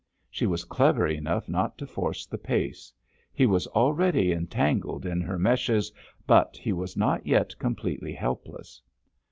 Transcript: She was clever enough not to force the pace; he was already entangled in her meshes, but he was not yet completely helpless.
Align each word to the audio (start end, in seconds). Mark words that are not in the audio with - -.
She 0.31 0.47
was 0.47 0.63
clever 0.63 1.05
enough 1.05 1.47
not 1.47 1.77
to 1.77 1.85
force 1.85 2.25
the 2.25 2.39
pace; 2.39 2.91
he 3.31 3.45
was 3.45 3.67
already 3.67 4.31
entangled 4.31 5.05
in 5.05 5.21
her 5.21 5.37
meshes, 5.37 5.91
but 6.25 6.57
he 6.57 6.73
was 6.73 6.97
not 6.97 7.23
yet 7.27 7.55
completely 7.59 8.13
helpless. 8.13 8.81